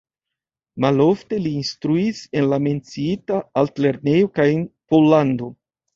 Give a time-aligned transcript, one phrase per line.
[0.85, 5.53] Malofte li instruis en la menciita altlernejo kaj en Pollando.